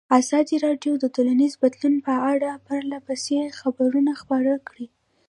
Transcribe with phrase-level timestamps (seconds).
[0.19, 4.87] ازادي راډیو د ټولنیز بدلون په اړه پرله پسې خبرونه خپاره کړي.